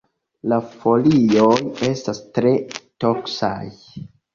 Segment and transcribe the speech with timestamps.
[0.53, 1.53] La folioj
[1.91, 2.59] estas tre
[3.05, 3.57] toksaj.